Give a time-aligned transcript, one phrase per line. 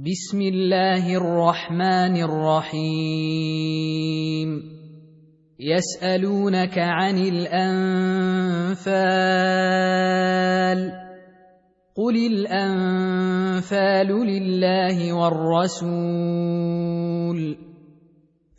[0.00, 4.62] بسم الله الرحمن الرحيم.
[5.60, 7.72] يسألونك عن الأنفال.
[11.96, 15.96] قل الأنفال لله والرسول.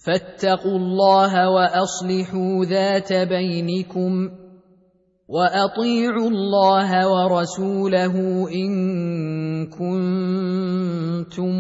[0.07, 4.29] فاتقوا الله وأصلحوا ذات بينكم.
[5.29, 8.15] واطيعوا الله ورسوله
[8.49, 8.71] ان
[9.69, 11.53] كنتم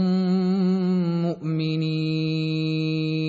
[1.25, 3.28] مؤمنين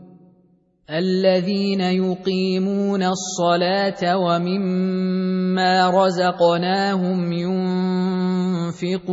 [0.91, 9.11] الذين يقيمون الصلاة ومما رزقناهم ينفقون.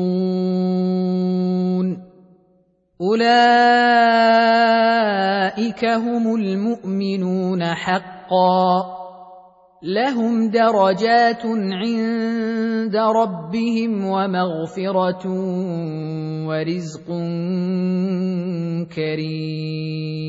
[3.01, 3.45] أولئك
[5.85, 8.99] هم المؤمنون حقا.
[9.83, 15.27] لهم درجات عند ربهم ومغفرة
[16.49, 17.07] ورزق
[18.97, 20.29] كريم.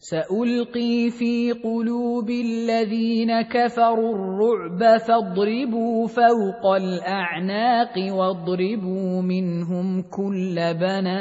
[0.00, 11.18] سألقي في قلوب الذين كفروا الرعب فاضربوا فوق الأعناق واضربوا منهم كل بنان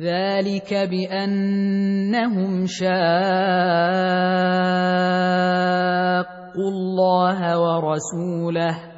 [0.00, 2.98] ذلك بأنهم شاقوا
[6.68, 8.97] الله ورسوله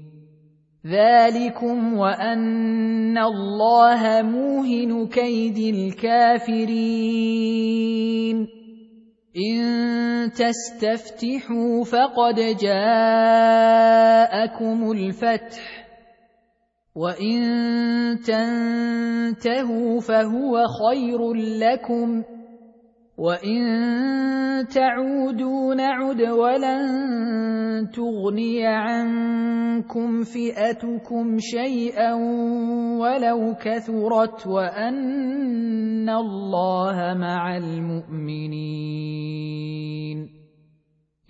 [0.87, 7.01] ذلكم وان الله موهن كيد الكافرين.
[9.37, 12.91] ان تستفتحوا فقد جاءكم
[14.91, 15.87] الفتح
[16.95, 17.39] وان
[18.19, 22.23] تنتهوا فهو خير لكم
[23.21, 32.13] وان تعودوا نعد ولن تغني عنكم فئتكم شيئا
[32.97, 39.21] ولو كثرت وان الله مع المؤمنين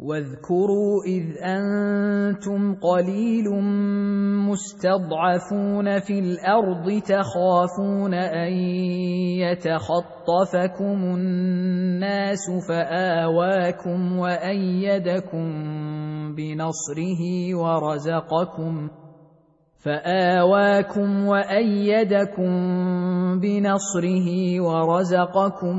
[0.00, 3.50] واذكروا إذ أنتم قليل
[4.48, 8.52] مستضعفون في الأرض تخافون أن
[9.42, 15.48] يتخطفكم الناس فآواكم وأيدكم
[16.34, 18.88] بنصره ورزقكم
[19.84, 22.52] فآواكم وأيدكم
[23.40, 25.76] بنصره ورزقكم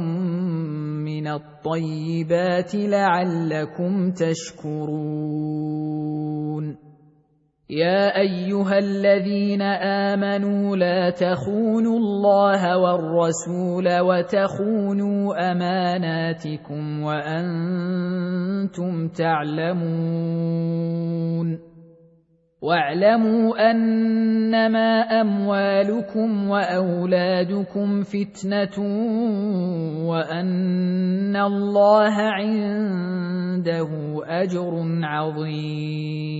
[1.03, 5.59] من الطيبات لعلكم تشكرون.
[7.69, 17.47] يا أيها الذين آمنوا لا تخونوا الله والرسول وتخونوا أماناتكم وأنتم
[19.07, 20.39] تعلمون.
[22.61, 28.79] واعلموا أنما أموالكم وأولادكم فتنة
[30.09, 33.89] وأن الله عنده
[34.25, 36.39] أجر عظيم.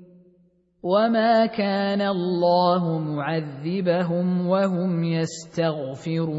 [0.83, 6.31] وما كان الله معذبهم وهم يستغفرون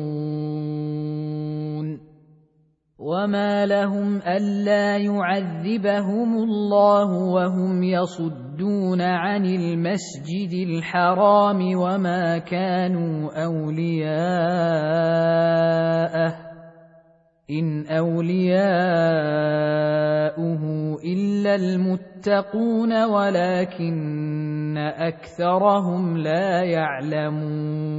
[2.99, 14.53] وما لهم الا يعذبهم الله وهم يصدون عن المسجد الحرام وما كانوا اولياءه
[17.61, 18.63] إن أولياؤه
[21.05, 27.93] إلا المتقون ولكن أكثرهم لا يعلمون.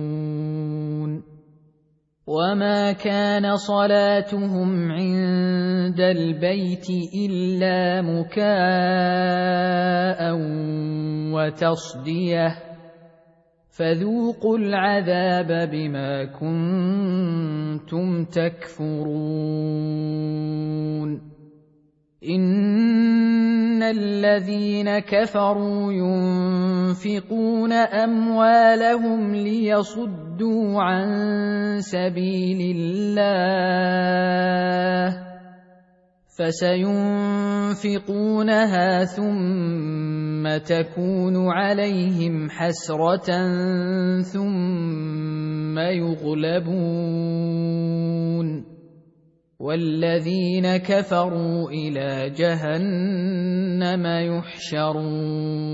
[2.28, 6.88] وما كان صلاتهم عند البيت
[7.30, 8.44] إلا مكاء
[11.34, 12.73] وتصدية.
[13.74, 19.34] فذوقوا العذاب بما كنتم تكفرون.
[22.30, 31.08] إن الذين كفروا ينفقون أموالهم ليصدوا عن
[31.80, 34.14] سبيل الله
[36.38, 37.86] فسينفقونها
[40.44, 43.30] ثم تكون عليهم حسرة
[44.22, 46.84] ثم يغلبون
[49.60, 55.74] والذين كفروا إلى جهنم يحشرون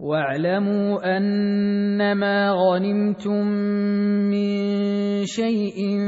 [0.00, 3.46] واعلموا أنما غنمتم
[4.32, 4.50] من
[5.24, 5.98] شيء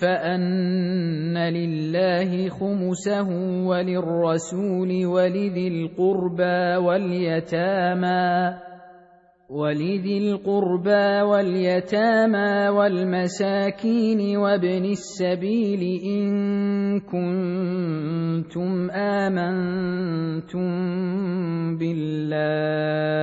[0.00, 3.28] فأن لله خمسه
[3.68, 8.54] وللرسول ولذي القربى واليتامى
[9.52, 20.68] ولذي القربى واليتامى والمساكين وابن السبيل إن كنتم آمنتم
[21.76, 23.22] بالله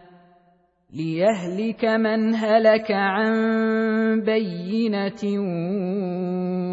[0.93, 3.31] ليهلك من هلك عن
[4.21, 5.23] بينه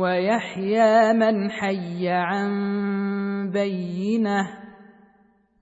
[0.01, 2.51] ويحيى من حي عن
[3.51, 4.49] بينه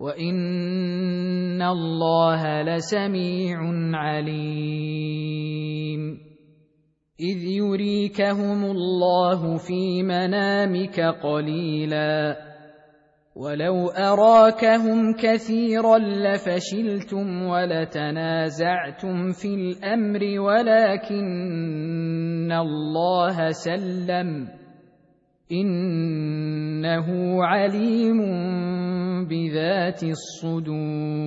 [0.00, 3.58] وان الله لسميع
[3.98, 5.46] عليم
[7.20, 12.36] اذ يريكهم الله في منامك قليلا
[13.36, 21.26] ولو اراكهم كثيرا لفشلتم ولتنازعتم في الامر ولكن
[22.52, 24.48] الله سلم
[25.52, 27.08] انه
[27.44, 28.20] عليم
[29.28, 31.26] بذات الصدور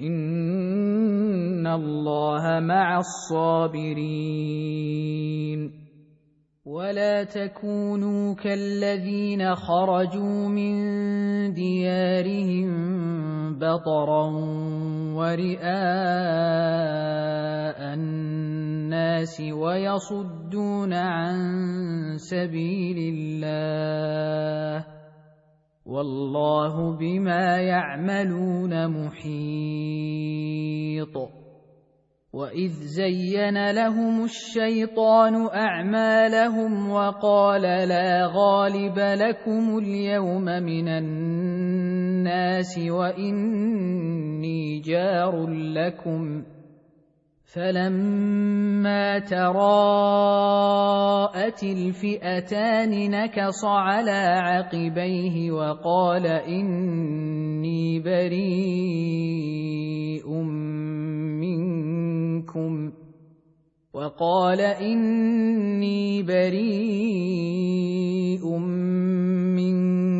[0.00, 4.50] ان الله مع الصابرين
[6.64, 10.74] ولا تكونوا كالذين خرجوا من
[11.52, 12.70] ديارهم
[13.58, 14.30] بطرا
[15.14, 15.70] ورئاء
[17.94, 21.38] الناس ويصدون عن
[22.16, 24.49] سبيل الله
[26.00, 29.16] والله بما يعملون محيط
[32.32, 46.44] وإذ زين لهم الشيطان أعمالهم وقال لا غالب لكم اليوم من الناس وإني جار لكم
[47.54, 49.62] فلما تراءت
[51.62, 59.10] الفئتان نكص على عقبيه وقال اني بريء
[61.42, 62.92] منكم
[63.94, 67.30] وقال اني بريء
[68.58, 70.19] منكم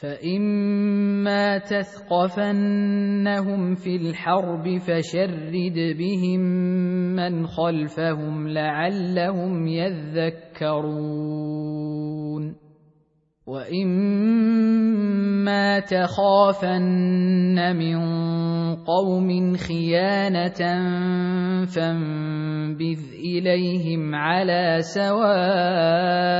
[0.00, 2.94] فاما تثقفنهم
[3.74, 6.40] في الحرب فشرد بهم
[7.16, 11.04] من خلفهم لعلهم يذكرون
[13.46, 14.60] واما
[15.80, 17.98] تخافن من
[18.74, 20.60] قوم خيانه
[21.66, 26.34] فانبذ اليهم على سواء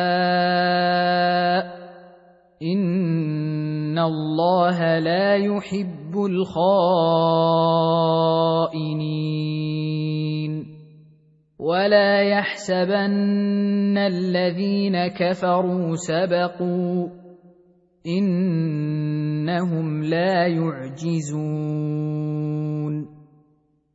[2.63, 6.65] ان الله لا يحب الخائنين
[11.59, 17.09] ولا يحسبن الذين كفروا سبقوا
[18.07, 21.95] انهم لا يعجزون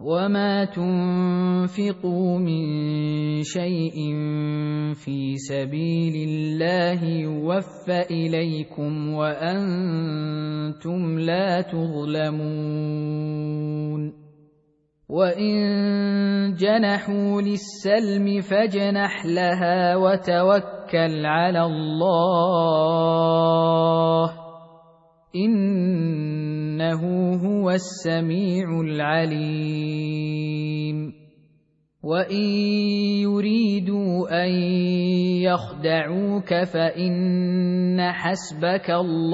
[0.00, 2.62] وما تنفقوا من
[3.42, 4.14] شيء
[4.94, 13.08] في سبيل الله يوفى اليكم وأنتم لا تظلمون
[15.08, 22.88] وان جنحوا للسلم فاجنح لها وتوكل على الله
[25.44, 27.02] إنه
[27.34, 30.38] هو السميع العليم.
[32.02, 32.44] وإن
[33.22, 34.50] يريدوا أن
[35.42, 39.28] يخدعوك فإن حسبك الله.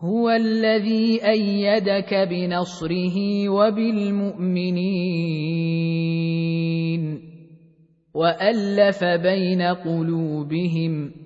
[0.00, 4.86] هو الذي أيدك بنصره وبالمؤمنين.
[8.14, 11.25] وألف بين قلوبهم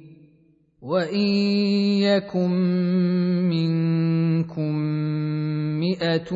[0.81, 1.19] وان
[2.01, 2.51] يكن
[3.49, 4.75] منكم
[5.79, 6.35] مئه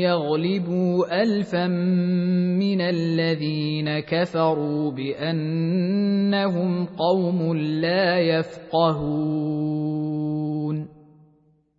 [0.00, 9.62] يغلبوا الفا من الذين كفروا بانهم قوم لا يفقهون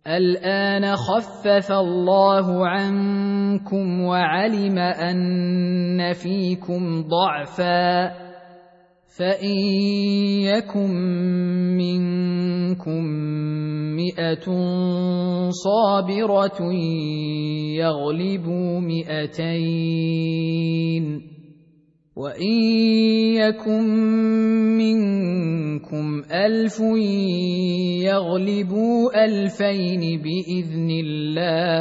[0.06, 8.23] الان خفف الله عنكم وعلم ان فيكم ضعفا
[9.18, 9.46] فان
[10.44, 10.90] يكن
[11.76, 13.24] منكم
[14.14, 14.46] فئه
[15.50, 16.72] صابره
[17.74, 19.84] يغلبوا مئتين
[22.16, 22.62] وان
[23.34, 23.84] يكن
[24.78, 26.80] منكم الف
[28.04, 31.74] يغلبوا الفين باذن الله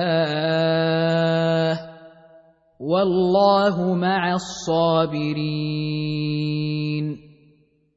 [2.80, 5.84] والله مع الصابرين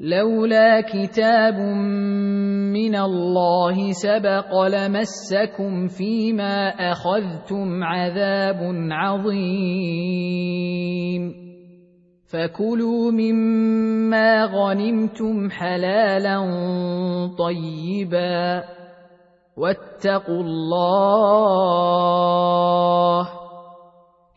[0.00, 1.54] لولا كتاب
[2.72, 8.60] من الله سبق لمسكم فيما أخذتم عذاب
[8.90, 10.20] عظيم.
[12.32, 16.38] فكلوا مما غنمتم حلالا
[17.38, 18.64] طيبا
[19.56, 21.20] واتقوا الله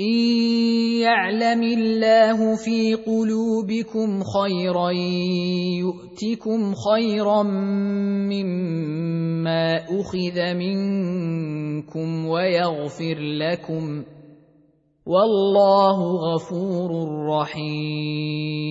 [0.00, 0.16] ان
[1.00, 4.90] يعلم الله في قلوبكم خيرا
[5.80, 7.42] يؤتكم خيرا
[8.32, 14.04] مما اخذ منكم ويغفر لكم
[15.06, 15.98] والله
[16.32, 16.90] غفور
[17.28, 18.70] رحيم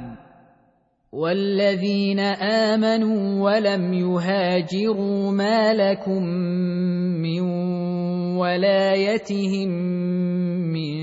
[1.11, 6.23] والذين امنوا ولم يهاجروا ما لكم
[7.19, 7.41] من
[8.37, 9.69] ولايتهم
[10.71, 10.99] من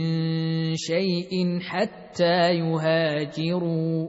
[0.76, 4.08] شيء حتى يهاجروا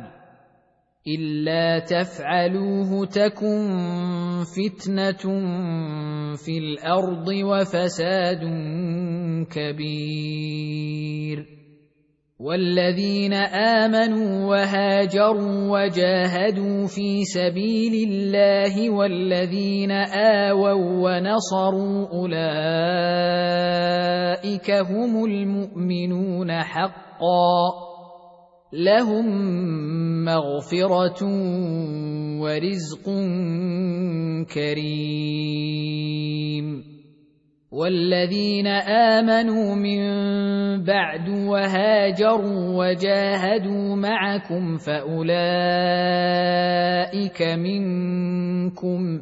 [1.07, 3.69] إلا تفعلوه تكن
[4.55, 5.23] فتنة
[6.35, 8.41] في الأرض وفساد
[9.51, 11.45] كبير.
[12.39, 22.41] والذين آمنوا وهاجروا وجاهدوا في سبيل الله والذين آووا ونصروا أولئك
[24.71, 27.90] هم المؤمنون حقا.
[28.73, 29.25] لهم
[30.25, 31.25] مغفرة
[32.41, 33.05] ورزق
[34.53, 36.11] كريم.
[37.71, 40.01] والذين آمنوا من
[40.83, 45.31] بعد وهاجروا وجاهدوا معكم فأولئك
[47.41, 49.21] منكم.